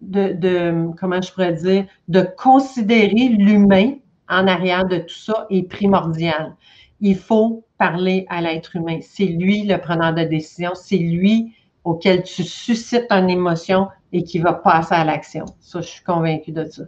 [0.00, 3.94] de, comment je pourrais dire, de considérer l'humain
[4.28, 6.54] en arrière de tout ça est primordial.
[7.00, 8.98] Il faut parler à l'être humain.
[9.00, 14.38] C'est lui le preneur de décision, c'est lui auquel tu suscites une émotion et qui
[14.38, 15.44] va passer à l'action.
[15.60, 16.82] Ça, je suis convaincue de ça.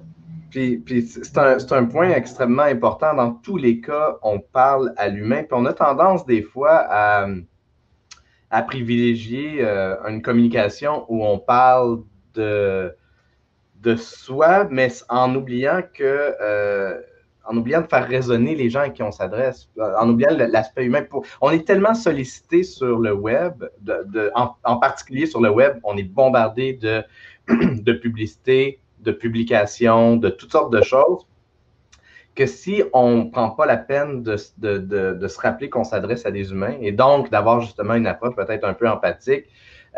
[0.51, 3.15] Puis, c'est un, un, point extrêmement important.
[3.15, 5.45] Dans tous les cas, on parle à l'humain.
[5.45, 7.29] Puis on a tendance des fois à,
[8.51, 12.03] à privilégier euh, une communication où on parle
[12.35, 12.95] de,
[13.97, 17.01] soi, mais en oubliant que euh,
[17.47, 21.05] en oubliant de faire résonner les gens à qui on s'adresse, en oubliant l'aspect humain.
[21.41, 23.65] on est tellement sollicité sur le web,
[24.35, 27.03] en, particulier sur le web, on est bombardé de,
[27.49, 31.27] de publicité, de publications, de toutes sortes de choses,
[32.35, 36.53] que si on ne prend pas la peine de, se rappeler qu'on s'adresse à des
[36.53, 39.47] humains et donc d'avoir justement une approche peut-être un peu empathique,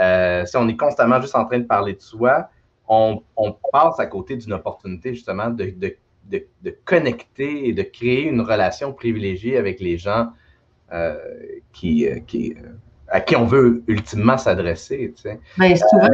[0.01, 2.49] euh, si on est constamment juste en train de parler de soi,
[2.88, 3.23] on,
[3.73, 5.97] passe à côté d'une opportunité justement de,
[6.85, 10.29] connecter et de créer une relation privilégiée avec les gens
[10.92, 11.16] euh,
[11.73, 12.55] qui, euh, qui,
[13.09, 15.14] à qui on veut ultimement s'adresser.
[15.16, 16.09] Tu ben, souvent,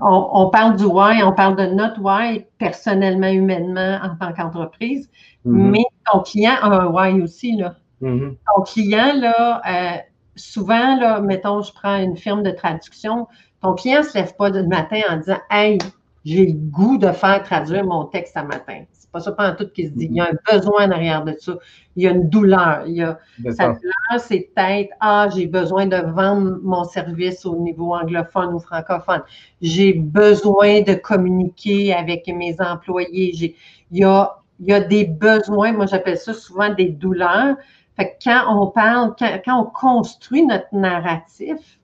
[0.00, 5.10] on, parle du why, on parle de notre why personnellement, humainement, en tant qu'entreprise,
[5.46, 5.70] mm-hmm.
[5.70, 7.56] mais ton client a un why aussi.
[7.56, 7.76] Là.
[8.02, 8.36] Mm-hmm.
[8.54, 9.98] Ton client, là, euh,
[10.36, 13.26] souvent, là, mettons, je prends une firme de traduction,
[13.62, 15.78] ton client ne se lève pas le matin en disant Hey,
[16.24, 19.86] j'ai le goût de faire traduire mon texte à matin pas ça pas tout qui
[19.86, 20.06] se dit.
[20.10, 21.54] Il y a un besoin en arrière de ça.
[21.96, 22.84] Il y a une douleur.
[22.86, 23.18] Il y a,
[23.50, 28.60] sa douleur, c'est peut-être Ah, j'ai besoin de vendre mon service au niveau anglophone ou
[28.60, 29.22] francophone.
[29.60, 33.32] J'ai besoin de communiquer avec mes employés.
[33.34, 33.56] J'ai,
[33.90, 37.56] il, y a, il y a des besoins, moi j'appelle ça souvent des douleurs.
[37.96, 41.80] Fait que quand on parle, quand, on construit notre narratif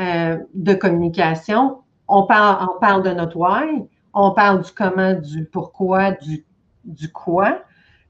[0.00, 5.44] euh, de communication, on parle, on parle de notre why, on parle du comment, du
[5.46, 6.44] pourquoi, du
[6.84, 7.62] du quoi,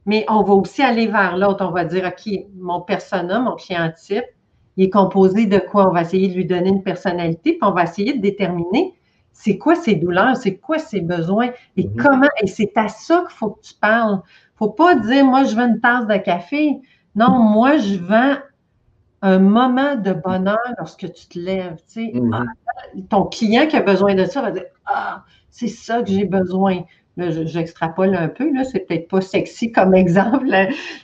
[0.05, 1.65] mais on va aussi aller vers l'autre.
[1.65, 4.25] On va dire, OK, mon persona, mon client type,
[4.77, 5.89] il est composé de quoi?
[5.89, 8.95] On va essayer de lui donner une personnalité, puis on va essayer de déterminer
[9.35, 11.97] c'est quoi ses douleurs, c'est quoi ses besoins et mhm.
[11.97, 12.29] comment.
[12.41, 14.23] Et c'est à ça qu'il faut que tu parles.
[14.23, 16.81] Il ne faut pas dire, moi, je veux une tasse de café.
[17.15, 18.37] Non, moi, je vends
[19.25, 21.79] un moment de bonheur lorsque tu te lèves.
[21.97, 22.31] Mhm.
[22.35, 22.45] Ah,
[23.09, 26.83] ton client qui a besoin de ça va dire, ah, c'est ça que j'ai besoin.
[27.17, 30.47] Là, j'extrapole un peu, là, c'est peut-être pas sexy comme exemple,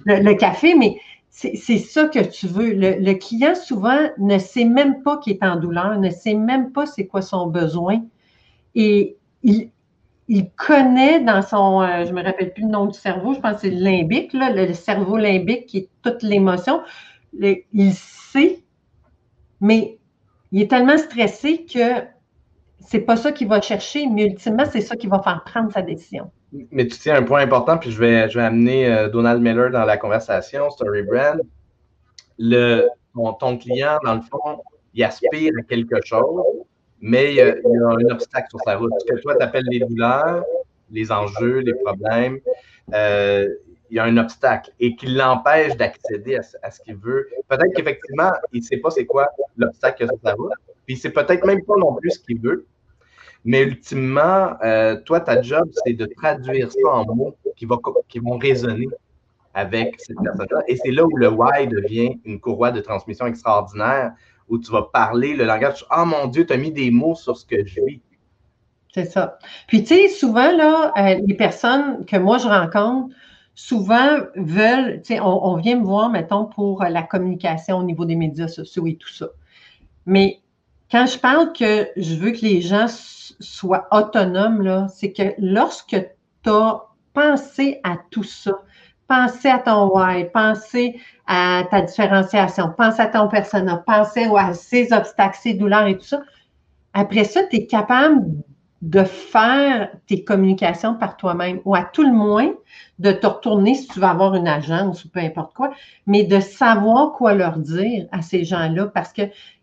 [0.04, 0.98] le, café, mais
[1.30, 2.74] c'est ça que tu veux.
[2.74, 6.84] Le, client, souvent, ne sait même pas qu'il est en douleur, ne sait même pas
[6.84, 8.02] c'est quoi son besoin.
[8.74, 9.70] Et il,
[10.56, 13.60] connaît dans son, euh, je me rappelle plus le nom du cerveau, je pense que
[13.62, 16.82] c'est le limbique, là, le, cerveau limbique qui est toute l'émotion.
[17.32, 18.62] Il sait,
[19.60, 19.98] mais
[20.52, 22.04] il est tellement stressé que
[22.80, 25.82] c'est pas ça qu'il va chercher, mais ultimement, c'est ça qui va faire prendre sa
[25.82, 26.30] décision.
[26.72, 29.70] Mais tu tiens un point important, puis je vais, je vais amener euh, Donald Miller
[29.70, 31.40] dans la conversation, Story Brand.
[32.38, 32.88] Le,
[33.38, 34.62] ton, client, dans le fond,
[34.94, 36.42] il aspire à quelque chose,
[37.00, 38.92] mais il y a, un obstacle sur sa route.
[38.98, 40.42] Ce que toi, tu appelles les douleurs,
[40.90, 42.40] les enjeux, les problèmes,
[42.94, 43.48] euh,
[43.90, 47.28] il y a un obstacle et qui l'empêche d'accéder à, ce qu'il veut.
[47.48, 50.52] Peut-être qu'effectivement, il ne sait pas c'est quoi l'obstacle sur sa route,
[50.86, 52.66] puis c'est peut-être même pas non plus ce qu'il veut.
[53.44, 57.66] Mais ultimement, euh, toi, ta job, c'est de traduire ça en mots qui,
[58.08, 58.88] qui vont résonner
[59.54, 60.62] avec cette personne-là.
[60.68, 64.12] Et c'est là où le why devient une courroie de transmission extraordinaire,
[64.48, 65.84] où tu vas parler le langage.
[65.96, 68.00] Oh, mon Dieu, tu as mis des mots sur ce que je vis.
[68.92, 69.38] C'est ça.
[69.68, 73.14] Puis, tu sais, souvent, là, euh, les personnes que moi je rencontre,
[73.60, 78.16] souvent veulent, tu sais, on, vient me voir, mettons, pour la communication au niveau des
[78.16, 79.26] médias sociaux et tout ça.
[80.06, 80.40] Mais
[80.90, 85.96] quand je parle que je veux que les gens soient autonomes, c'est que lorsque
[86.42, 86.80] tu as
[87.12, 88.52] pensé à tout ça,
[89.06, 94.90] pensé à ton why, pensé à ta différenciation, pensé à ton persona, pensé à ces
[94.92, 96.22] obstacles, ces douleurs et tout ça,
[96.94, 98.42] après ça, tu es capable
[98.82, 102.52] de faire tes communications par toi-même ou à tout le moins
[102.98, 105.72] de te retourner si tu vas avoir une agence ou peu importe quoi,
[106.06, 108.86] mais de savoir quoi leur dire à ces gens-là.
[108.86, 109.22] Parce que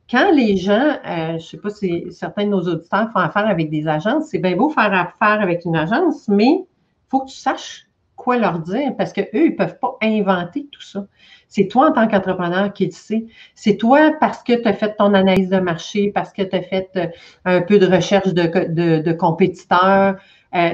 [0.10, 3.48] quand les gens, euh, je ne sais pas si certains de nos auditeurs font affaire
[3.48, 6.66] avec des agences, c'est bien beau faire affaire avec une agence, mais il
[7.10, 7.87] faut que tu saches
[8.18, 11.08] quoi leur dire parce qu'eux, ils ne peuvent pas inventer tout ça.
[11.48, 13.26] C'est toi en tant qu'entrepreneur qui le sais.
[13.56, 16.62] C'est toi parce que tu as fait ton analyse de marché, parce que tu as
[16.62, 17.08] fait euh,
[17.46, 20.18] un peu de recherche de, compétiteurs.
[20.54, 20.74] Euh,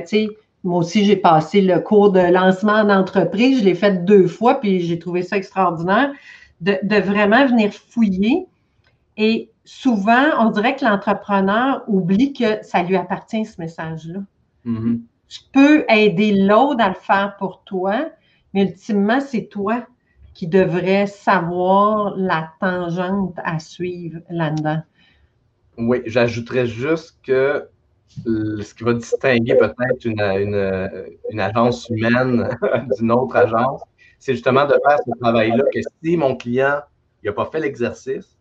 [0.64, 3.60] moi aussi, j'ai passé le cours de lancement d'entreprise.
[3.60, 6.12] Je l'ai fait deux fois, puis j'ai trouvé ça extraordinaire
[6.62, 8.48] de, de vraiment venir fouiller
[9.18, 14.20] et souvent, on dirait que l'entrepreneur oublie que ça lui appartient, ce message-là.
[14.66, 15.02] Mm-hmm.
[15.34, 18.12] Tu peux aider l'autre à le faire pour toi,
[18.54, 19.84] mais ultimement, c'est toi
[20.36, 24.84] qui devrais savoir la tangente à suivre là-dedans.
[25.80, 27.68] Oui, j'ajouterais juste que
[28.08, 32.48] ce qui va distinguer peut-être une, agence humaine
[33.00, 33.82] d'une autre agence,
[34.20, 36.82] c'est justement de faire ce travail-là que si mon client
[37.24, 38.38] n'a pas fait l'exercice,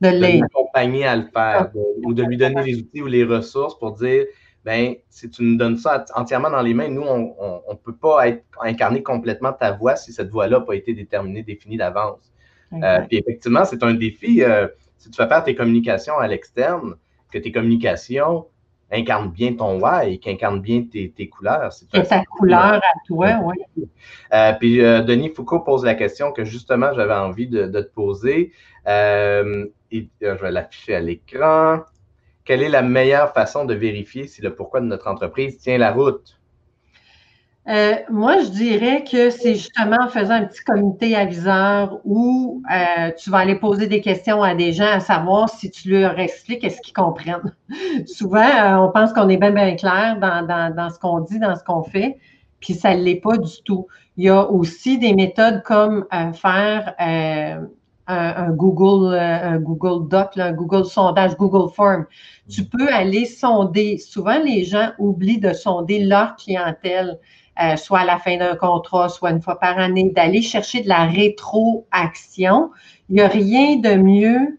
[0.00, 1.70] de l'accompagner à le faire,
[2.04, 4.24] ou de lui donner les outils ou les ressources pour dire,
[4.64, 8.28] ben, si tu nous donnes ça entièrement dans les mains, nous, on ne peut pas
[8.28, 12.32] être incarner complètement ta voix si cette voix-là n'a pas été déterminée, définie d'avance.
[12.72, 14.42] Euh, puis effectivement, c'est un défi.
[14.42, 16.94] Euh, si tu vas faire tes communications à l'externe,
[17.30, 18.46] que tes communications
[18.90, 21.72] incarne bien ton why, qui incarne bien tes, couleurs.
[21.72, 23.86] C'est ta couleur à toi, oui.
[24.34, 28.52] Euh, puis Denis Foucault pose la question que justement j'avais envie de, te poser.
[28.86, 31.80] et, je vais l'afficher à l'écran.
[32.44, 35.92] Quelle est la meilleure façon de vérifier si le pourquoi de notre entreprise tient la
[35.92, 36.38] route?
[37.68, 43.12] Euh, moi, je dirais que c'est justement en faisant un petit comité aviseur où euh,
[43.16, 46.64] tu vas aller poser des questions à des gens à savoir si tu leur expliques
[46.64, 47.54] est-ce qu'ils comprennent.
[48.06, 51.38] Souvent, euh, on pense qu'on est bien, bien clair dans, dans, dans ce qu'on dit,
[51.38, 52.18] dans ce qu'on fait,
[52.58, 53.86] puis ça ne l'est pas du tout.
[54.16, 56.94] Il y a aussi des méthodes comme faire
[58.12, 62.06] un, Google, un Google Doc, un Google sondage, Google Form.
[62.48, 63.98] Tu peux aller sonder.
[63.98, 67.18] Souvent, les gens oublient de sonder leur clientèle.
[67.60, 70.88] Euh, soit à la fin d'un contrat, soit une fois par année, d'aller chercher de
[70.88, 72.70] la rétroaction.
[73.10, 74.58] Il n'y a rien de mieux.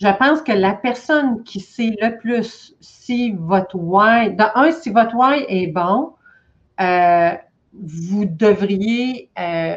[0.00, 4.90] Je pense que la personne qui sait le plus si votre why, dans un, si
[4.90, 6.12] votre why est bon,
[6.80, 7.32] euh,
[7.72, 9.74] vous devriez euh,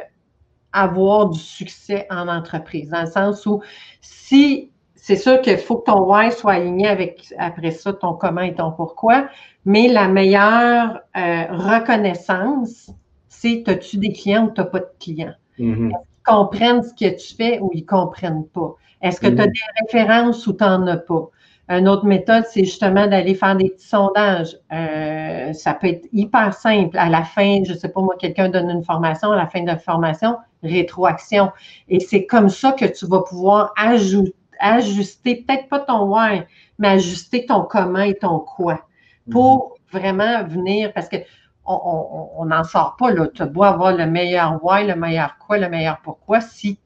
[0.73, 3.61] avoir du succès en entreprise, dans le sens où
[4.01, 8.41] si c'est sûr qu'il faut que ton why soit aligné avec après ça ton comment
[8.41, 9.27] et ton pourquoi,
[9.65, 12.89] mais la meilleure euh, reconnaissance,
[13.27, 15.33] c'est as-tu des clients ou tu n'as pas de clients?
[15.59, 15.91] Est-ce qu'ils
[16.23, 18.75] comprennent ce que tu fais ou ils ne comprennent pas?
[19.01, 19.51] Est-ce que tu as mm-hmm.
[19.51, 21.29] des références ou tu n'en as pas?
[21.69, 24.57] Une autre méthode, c'est justement d'aller faire des petits sondages.
[24.71, 26.97] Euh, ça peut être hyper simple.
[26.97, 29.61] À la fin, je ne sais pas moi, quelqu'un donne une formation, à la fin
[29.61, 31.51] de la formation, rétroaction.
[31.89, 36.43] Et c'est comme ça que tu vas pouvoir ajouter ajuster, peut-être pas ton why,
[36.79, 38.81] mais ajuster ton comment et ton quoi
[39.29, 39.99] pour mhm.
[39.99, 41.17] vraiment venir, parce que
[41.65, 43.27] on n'en sort pas, là.
[43.33, 46.77] Tu dois avoir le meilleur why, le meilleur quoi, le meilleur pourquoi si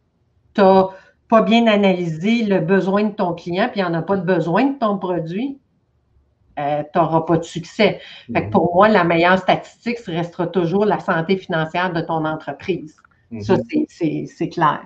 [0.53, 0.89] tu n'as
[1.29, 4.21] pas bien analysé le besoin de ton client, puis il n'y en a pas de
[4.21, 5.59] besoin de ton produit,
[6.59, 8.01] euh, tu n'auras pas de succès.
[8.31, 8.49] Fait mhm.
[8.51, 12.97] pour moi, la meilleure statistique restera toujours la santé financière de ton entreprise.
[13.41, 13.85] Ça, mhm.
[14.27, 14.81] c'est clair.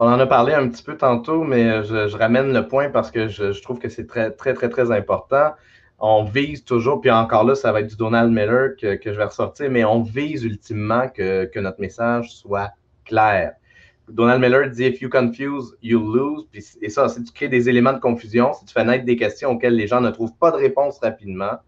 [0.00, 3.28] On en a parlé un petit peu tantôt, mais je, ramène le point parce que
[3.28, 5.52] je, trouve que c'est très, très, très, très important.
[5.98, 9.24] On vise toujours, puis encore là, ça va être du Donald Miller que, je vais
[9.24, 12.70] ressortir, mais on vise ultimement que, notre message soit
[13.04, 13.54] clair.
[14.08, 16.46] Donald Miller dit If you confuse, you lose.
[16.80, 19.50] et ça, si tu crées des éléments de confusion, si tu fais naître des questions
[19.50, 21.58] auxquelles les gens ne trouvent pas de réponse rapidement,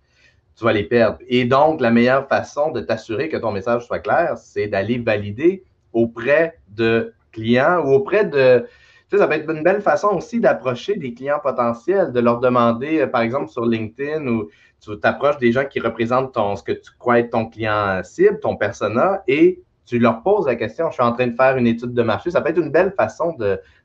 [0.61, 1.17] tu vas les perdre.
[1.27, 5.65] Et donc, la meilleure façon de t'assurer que ton message soit clair, c'est d'aller valider
[5.95, 8.67] auprès de clients ou auprès de.
[9.09, 12.41] Tu sais, ça va être une belle façon aussi d'approcher des clients potentiels, de leur
[12.41, 14.51] demander, euh, par exemple, sur LinkedIn ou
[14.83, 18.39] tu t'approches des gens qui représentent ton, ce que tu crois être ton client cible,
[18.41, 21.67] ton persona, et tu leur poses la question, je suis en train de faire une
[21.67, 22.31] étude de marché.
[22.31, 23.35] Ça peut être une belle façon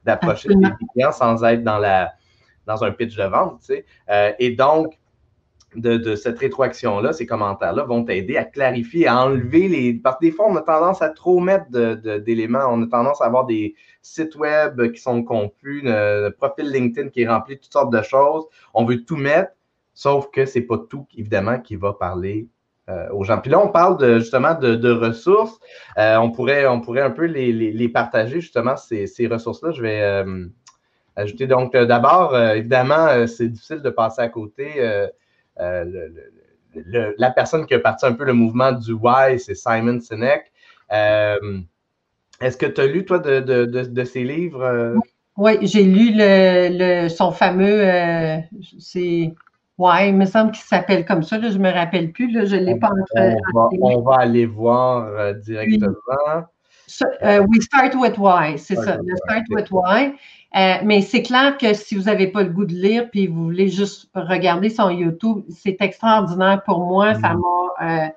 [0.03, 2.11] d'approcher des clients sans être dans, la,
[2.65, 3.59] dans un pitch de vente.
[3.61, 3.85] Tu sais.
[4.09, 4.97] Euh, et donc,
[5.75, 9.93] de, cette rétroaction-là, ces commentaires-là vont t'aider à clarifier, à enlever les.
[9.93, 11.69] Parce que des fois, on a tendance à trop mettre
[12.19, 12.67] d'éléments.
[12.69, 17.21] on a tendance à avoir des sites web qui sont confus, un profil LinkedIn qui
[17.21, 18.45] est rempli de toutes sortes de choses.
[18.73, 19.51] On veut tout mettre,
[19.93, 22.47] sauf que ce n'est pas tout, évidemment, qui va parler
[22.87, 23.39] euh, aux gens.
[23.39, 25.59] Puis là, on parle justement de, ressources.
[25.97, 29.71] Euh, on, pourrait, on pourrait un peu les, partager, justement, ces, ressources-là.
[29.71, 30.45] Je vais euh,
[31.15, 35.09] ajouter donc d'abord, évidemment, c'est difficile de passer à côté.
[35.59, 35.85] Euh,
[37.17, 40.51] la personne qui a parti un peu le mouvement du Why, c'est Simon Sinek.
[40.91, 41.59] Euh,
[42.41, 44.61] est-ce que tu as lu, toi, de, de, de, ses livres?
[44.61, 44.95] Euh?
[45.37, 47.81] Oui, j'ai lu le, son fameux,
[48.77, 49.33] c'est,
[49.77, 52.45] ouais, il me semble qu'il s'appelle comme ça, là, je ne me rappelle plus, là,
[52.45, 53.37] je ne l'ai pas entre.
[53.81, 55.93] On va, aller voir directement.
[57.21, 57.61] Oui.
[57.61, 60.13] Start with Why, c'est ça, le Start with Why.
[60.55, 63.43] Euh, mais c'est clair que si vous n'avez pas le goût de lire puis vous
[63.43, 67.13] voulez juste regarder son YouTube, c'est extraordinaire pour moi.
[67.15, 67.41] Ça mm.
[67.41, 68.07] m'a euh,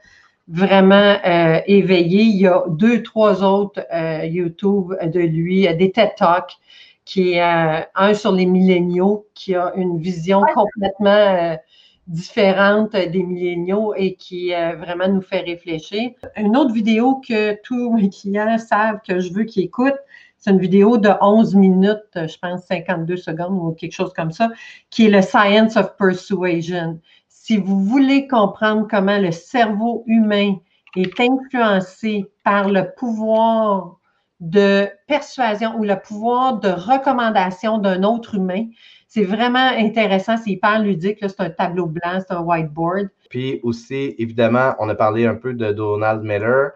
[0.46, 2.22] vraiment euh, éveillé.
[2.22, 3.84] Il y a deux, trois autres
[4.24, 6.56] YouTube de lui, des TED Talks,
[7.04, 11.58] qui est un sur les milléniaux, qui a une vision complètement
[12.06, 16.10] différente des milléniaux et qui vraiment nous fait réfléchir.
[16.36, 20.00] Une autre vidéo que tous mes clients savent que je veux qu'ils écoutent,
[20.38, 24.48] c'est une vidéo de 11 minutes, je pense 52 secondes ou quelque chose comme ça,
[24.90, 27.00] qui est le Science of Persuasion.
[27.28, 30.56] Si vous voulez comprendre comment le cerveau humain
[30.96, 33.96] est influencé par le pouvoir
[34.40, 38.66] de persuasion ou le pouvoir de recommandation d'un autre humain,
[39.08, 41.18] c'est vraiment intéressant, c'est hyper ludique.
[41.20, 43.08] C'est un tableau blanc, c'est un whiteboard.
[43.30, 46.72] Puis aussi, évidemment, on a parlé un peu de Donald Miller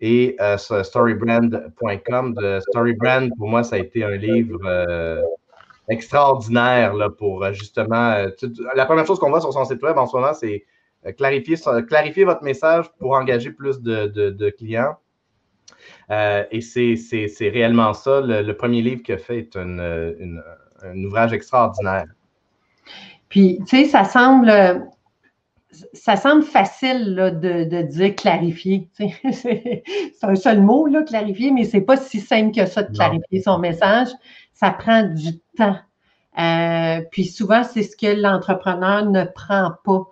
[0.00, 2.34] et euh, storybrand.com.
[2.34, 5.22] De Storybrand, pour moi, ça a été un livre euh,
[5.88, 8.26] extraordinaire là, pour euh, justement.
[8.74, 10.64] La première chose qu'on voit sur son site web en ce moment, c'est
[11.16, 11.56] clarifier,
[11.88, 14.96] clarifier votre message pour engager plus de, clients.
[16.10, 18.20] et c'est réellement ça.
[18.20, 22.06] Le, premier livre qu'il a fait est un ouvrage extraordinaire.
[23.28, 24.50] Puis, tu sais, ça semble,
[25.92, 28.88] ça semble facile de, dire clarifier.
[29.32, 29.82] c'est
[30.22, 33.58] un seul mot, là, clarifier, mais c'est pas si simple que ça de clarifier son
[33.58, 34.08] message.
[34.52, 35.76] Ça prend du temps.
[36.38, 40.04] Euh, puis souvent, c'est ce que l'entrepreneur ne prend pas.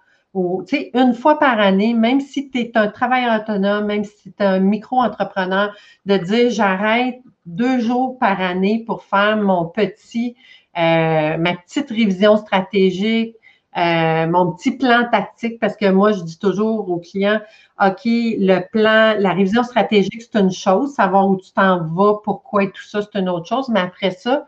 [0.68, 4.32] Tu sais, une fois par année, même si tu es un travailleur autonome, même si
[4.32, 10.36] tu es un micro-entrepreneur, de dire j'arrête deux jours par année pour faire mon petit,
[10.76, 13.35] euh, ma petite révision stratégique,
[13.76, 17.40] euh, mon petit plan tactique, parce que moi, je dis toujours aux clients,
[17.78, 22.64] OK, le plan, la révision stratégique, c'est une chose, savoir où tu t'en vas, pourquoi
[22.64, 24.46] et tout ça, c'est une autre chose, mais après ça,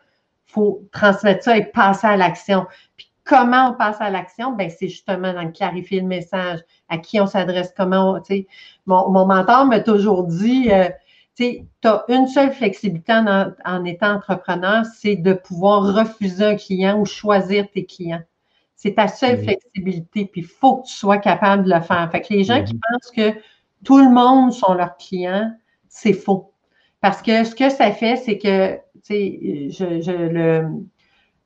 [0.49, 2.67] il faut transmettre ça et passer à l'action.
[2.97, 4.53] Puis comment on passe à l'action?
[4.53, 8.47] Ben, c'est justement dans clarifier le message, à qui on s'adresse, comment, sais.
[8.87, 10.89] Mon, mon mentor m'a toujours dit, euh,
[11.37, 17.05] tu as une seule flexibilité en étant entrepreneur, c'est de pouvoir refuser un client ou
[17.05, 18.23] choisir tes clients.
[18.81, 22.09] C'est ta seule flexibilité, puis il faut que tu sois capable de le faire.
[22.13, 22.81] Fait que les gens qui mhm.
[22.81, 23.37] pensent que
[23.83, 25.51] tout le monde sont leurs clients,
[25.89, 26.53] c'est faux.
[27.01, 30.69] Parce que ce que ça fait, c'est que, tu sais, je, je, le,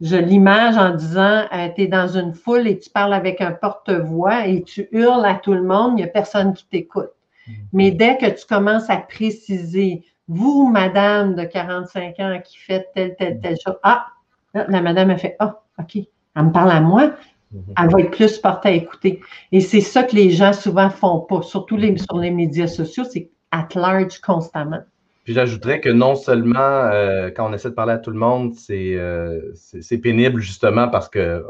[0.02, 3.52] je l'image en disant, euh, tu es dans une foule et tu parles avec un
[3.52, 7.12] porte-voix et tu hurles à tout le monde, il n'y a personne qui t'écoute.
[7.48, 7.54] Mhm.
[7.72, 13.16] Mais dès que tu commences à préciser, vous, madame de 45 ans qui fait telle,
[13.16, 14.08] telle, telle chose, ah,
[14.52, 15.96] la madame a fait, ah, OK,
[16.36, 17.12] elle me parle à moi,
[17.52, 17.62] mhm.
[17.78, 19.20] elle va être plus portée à écouter.
[19.50, 23.04] Et c'est ça que les gens souvent font pas, surtout les, sur les médias sociaux,
[23.04, 24.80] c'est at large constamment.
[25.24, 28.54] Puis j'ajouterais que non seulement euh, quand on essaie de parler à tout le monde,
[28.54, 29.52] c'est euh,
[30.02, 31.44] pénible justement parce que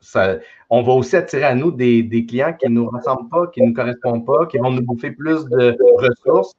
[0.00, 0.36] ça,
[0.70, 3.68] on va aussi attirer à nous des, clients qui ne nous ressemblent pas, qui ne
[3.68, 6.54] nous correspondent pas, qui vont nous bouffer plus de ressources,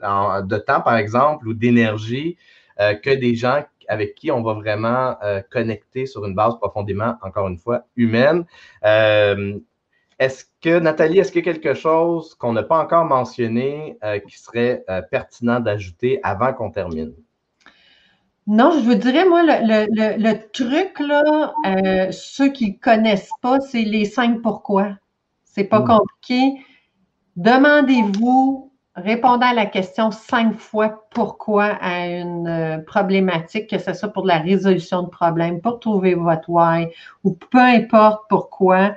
[0.00, 2.36] de temps par exemple, ou d'énergie,
[2.80, 7.14] euh, que des gens avec qui on va vraiment euh, connecter sur une base profondément,
[7.22, 8.44] encore une fois, humaine.
[8.84, 9.58] Euh,
[10.18, 14.18] est-ce que, Nathalie, est-ce qu'il y a quelque chose qu'on n'a pas encore mentionné euh,
[14.18, 17.14] qui serait pertinent d'ajouter avant qu'on termine?
[18.46, 21.52] Non, je vous dirais, moi, le, truc, là,
[22.10, 24.96] ceux qui ne connaissent pas, c'est les cinq pourquoi.
[25.44, 25.86] C'est pas mmh.
[25.86, 26.64] compliqué.
[27.36, 28.67] Demandez-vous
[29.04, 34.26] répondant à la question cinq fois pourquoi à une euh, problématique, que ce soit pour
[34.26, 36.88] la résolution de problème, pour trouver votre why
[37.24, 38.94] ou peu importe pourquoi,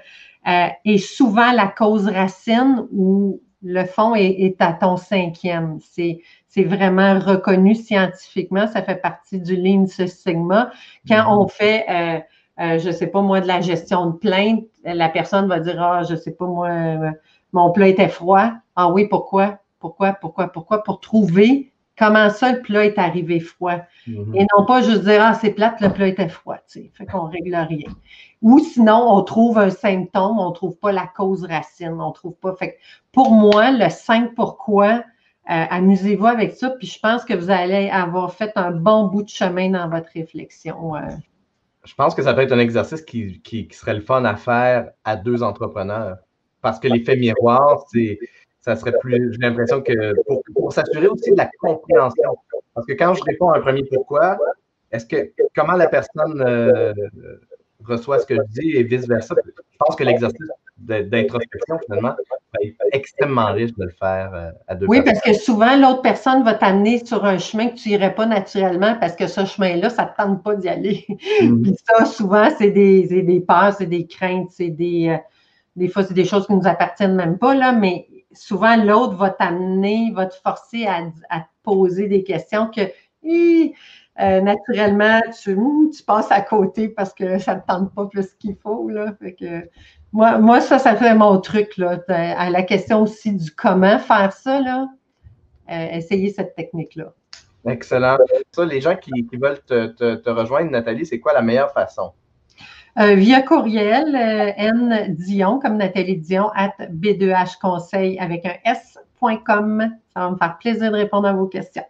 [0.48, 5.78] euh, et souvent la cause racine ou le fond est, à ton cinquième.
[5.82, 8.68] C'est, c'est vraiment reconnu scientifiquement.
[8.68, 10.72] Ça fait partie du Lean Six Sigma.
[11.08, 11.38] Quand mm-hmm.
[11.38, 12.20] on fait, euh,
[12.60, 16.02] euh, je sais pas moi, de la gestion de plainte, la personne va dire, ah,
[16.04, 16.70] je sais pas moi,
[17.54, 18.52] mon plat était froid.
[18.76, 19.61] Ah oui, pourquoi?
[19.82, 20.84] Pourquoi, pourquoi, pourquoi?
[20.84, 23.78] Pour trouver comment ça le plat est arrivé froid.
[24.08, 24.36] Mhm.
[24.36, 26.92] Et non pas juste dire, ah, c'est plate, le plat était froid, tu sais.
[26.94, 27.90] Fait qu'on règle rien.
[28.42, 32.14] Ou sinon, on trouve un symptôme, on ne trouve pas la cause racine, on ne
[32.14, 32.56] trouve pas.
[32.56, 32.78] Fait
[33.12, 35.04] pour moi, le 5 pourquoi,
[35.50, 39.24] euh, amusez-vous avec ça, puis je pense que vous allez avoir fait un bon bout
[39.24, 40.96] de chemin dans votre réflexion.
[40.96, 41.02] Euh.
[41.84, 44.90] Je pense que ça peut être un exercice qui, qui serait le fun à faire
[45.04, 46.18] à deux entrepreneurs.
[46.62, 48.20] Parce que l'effet miroir, c'est
[48.62, 49.34] ça serait plus.
[49.34, 50.14] J'ai l'impression que
[50.54, 52.38] pour, s'assurer aussi de la compréhension.
[52.74, 54.38] Parce que quand je réponds à un premier pourquoi,
[54.92, 56.94] est-ce que comment la personne euh,
[57.86, 60.48] reçoit ce que je dis et vice-versa, je pense que l'exercice
[60.78, 62.16] d'introspection, finalement,
[62.54, 66.02] va être extrêmement riche de le faire euh, à deux Oui, parce que souvent, l'autre
[66.02, 69.90] personne va t'amener sur un chemin que tu n'irais pas naturellement parce que ce chemin-là,
[69.90, 71.06] ça ne te tente pas d'y aller.
[71.10, 71.62] Mm-hmm.
[71.64, 75.10] Puis ça, souvent, c'est des, des peurs, c'est des craintes, c'est des.
[75.10, 75.18] Euh,
[75.76, 79.16] des fois, c'est des choses qui ne nous appartiennent même pas, là, mais souvent, l'autre
[79.16, 82.82] va t'amener, va te forcer à, te poser des questions que
[84.20, 88.06] euh, naturellement, tu, hmm, tu, passes à côté parce que ça ne te tente pas
[88.08, 88.90] plus qu'il faut.
[88.90, 89.14] Là.
[90.12, 91.78] moi, moi, ça, ça fait mon truc.
[91.78, 92.00] Là.
[92.08, 94.88] À la question aussi du comment faire ça, là,
[95.72, 97.14] euh, cette technique-là.
[97.66, 98.18] Excellent.
[98.52, 102.12] Ça, les gens qui, veulent te rejoindre, Nathalie, c'est quoi la meilleure façon?
[103.00, 109.92] Euh, via courriel, euh, N Dion, comme Nathalie Dion, at B2H Conseil avec un S.com.
[110.14, 111.86] Ça va me faire plaisir de répondre à vos questions.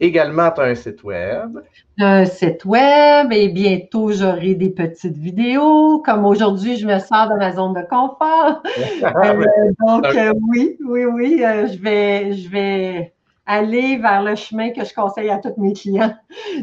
[0.00, 1.58] Également, tu as un site web.
[1.98, 6.02] Un site web et bientôt, j'aurai des petites vidéos.
[6.04, 8.62] Comme aujourd'hui, je me sors de ma zone de confort.
[9.02, 10.06] Euh, donc,
[10.48, 13.12] oui, oui, oui, je vais, je vais
[13.46, 16.14] aller vers le chemin que je conseille à tous mes clients.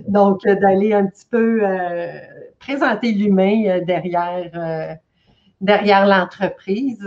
[0.08, 1.62] Donc, d'aller un petit peu
[2.60, 4.98] présenter l'humain derrière
[5.62, 7.06] derrière l'entreprise.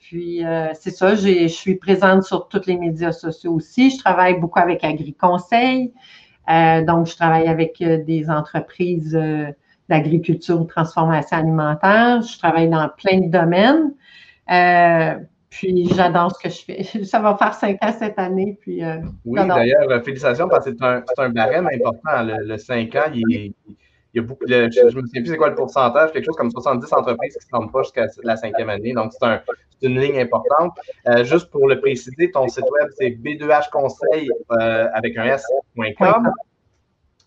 [0.00, 0.42] puis
[0.74, 3.90] c'est ça, je suis présente sur tous les médias sociaux aussi.
[3.90, 5.92] Je travaille beaucoup avec AgriConseil.
[6.48, 9.16] donc, je travaille avec des entreprises
[9.88, 12.22] d'agriculture ou transformation alimentaire.
[12.22, 13.92] Je travaille dans plein de domaines.
[15.58, 17.04] Puis j'adore ce que je fais.
[17.04, 18.58] Ça va faire cinq ans cette année.
[18.60, 22.22] Puis, euh, oui, d'ailleurs, euh, félicitations parce que c'est un, un, barème important.
[22.22, 23.54] Le, cinq ans, il,
[24.16, 24.44] y a beaucoup.
[24.46, 27.38] je ne me souviens plus c'est quoi le pourcentage, quelque chose comme 70 entreprises qui
[27.38, 28.92] ne se rendent pas jusqu'à la cinquième année.
[28.92, 29.40] Donc, c'est un,
[29.82, 30.72] une ligne importante.
[31.08, 34.28] Euh, juste pour le préciser, ton site web, c'est b2hconseil
[34.94, 36.30] avec un s.com.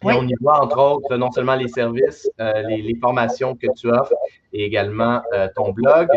[0.01, 3.89] Et on y voit, entre autres, non seulement les services, les, les, formations que tu
[3.89, 4.13] offres
[4.53, 5.21] et également
[5.55, 6.07] ton blog.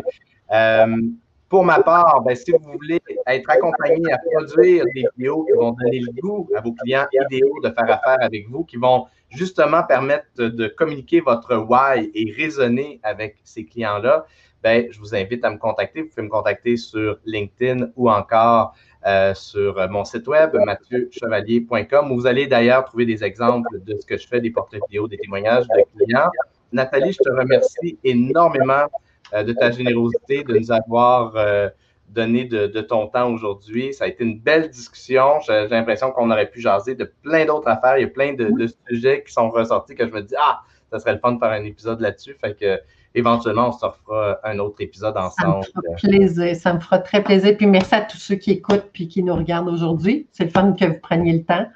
[1.53, 5.73] Pour ma part, ben, si vous voulez être accompagné à produire des vidéos qui vont
[5.73, 9.05] donner le goût à vos clients idéaux de faire affaire avec vous, qui vont
[9.35, 14.27] justement permettre de communiquer votre why et raisonner avec ces clients-là,
[14.63, 16.03] ben, je vous invite à me contacter.
[16.03, 18.75] Vous pouvez me contacter sur LinkedIn ou encore
[19.07, 24.07] euh, sur mon site web, mathieuchevalier.com, où vous allez d'ailleurs trouver des exemples de ce
[24.07, 26.31] que je fais, des portraits vidéo, des témoignages de clients.
[26.73, 28.87] Nathalie, je te remercie énormément
[29.35, 31.69] euh, de ta générosité, de nous avoir euh,
[32.13, 33.93] donné de, ton temps aujourd'hui.
[33.95, 35.41] Ça a été une belle discussion.
[35.47, 37.99] J'ai l'impression qu'on aurait pu jaser de plein d'autres affaires.
[37.99, 40.61] Il y a plein de, sujets qui sont ressortis que je me dis, ah,
[40.91, 42.37] ça serait le fun de faire un épisode là-dessus.
[42.41, 42.81] Fait que
[43.15, 45.65] éventuellement, on se fera un autre épisode ensemble.
[45.65, 46.57] Ça me fera plaisir.
[46.57, 47.57] Ça me fera très plaisir.
[47.57, 50.29] Puis merci à tous ceux qui écoutent puis qui nous regardent aujourd'hui.
[50.33, 51.67] C'est le fun que vous preniez le temps.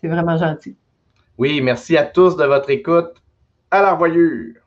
[0.00, 0.76] C'est vraiment gentil.
[1.36, 3.14] Oui, merci à tous de votre écoute.
[3.70, 4.59] À la revoyure!